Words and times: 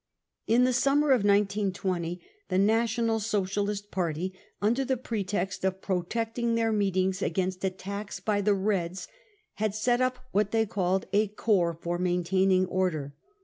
In 0.47 0.63
the 0.63 0.73
summer 0.73 1.09
of 1.09 1.19
1920, 1.23 2.19
the 2.49 2.57
National 2.57 3.19
Socialist 3.19 3.91
Party, 3.91 4.33
under 4.59 4.83
the 4.83 4.97
pretext 4.97 5.63
of 5.63 5.79
protecting 5.79 6.55
their 6.55 6.71
meetings 6.71 7.21
against 7.21 7.63
„attacks 7.63 8.19
by 8.19 8.41
the" 8.41 8.55
Reds," 8.71 9.07
had 9.61 9.75
set 9.75 10.01
up 10.01 10.17
what 10.31 10.49
they 10.49 10.65
called 10.65 11.05
a" 11.13 11.27
corps 11.43 11.77
for 11.79 11.99
maintaining 11.99 12.65
order." 12.65 13.13